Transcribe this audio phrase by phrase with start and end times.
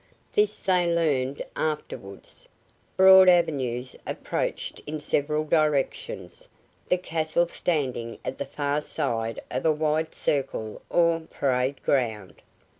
[0.33, 2.49] This they learned afterwards.
[2.97, 6.49] Broad avenues approached in several directions,
[6.87, 12.41] the castle standing at the far side of a wide circle or parade ground.